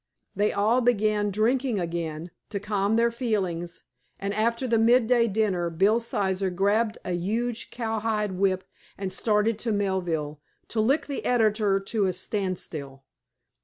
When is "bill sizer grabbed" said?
5.69-6.97